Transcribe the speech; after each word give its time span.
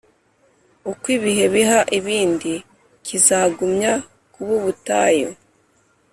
uko 0.91 1.05
ibihe 1.17 1.45
biha 1.53 1.79
ibindi, 1.97 2.53
kizagumya 3.05 3.93
kuba 4.33 4.51
ubutayu, 4.59 5.29